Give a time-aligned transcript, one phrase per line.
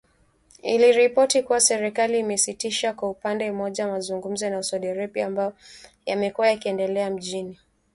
[0.61, 5.53] Iliripoti kuwa serikali imesitisha kwa upande mmoja mazungumzo na Saudi Arabia, ambayo
[6.05, 7.63] yamekuwa yakiendelea mjini Baghdad